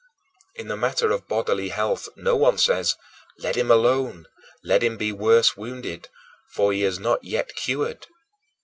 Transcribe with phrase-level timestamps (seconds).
[0.55, 2.95] In the matter of bodily health, no one says,
[3.37, 4.25] "Let him alone;
[4.63, 6.09] let him be worse wounded;
[6.55, 8.07] for he is not yet cured"!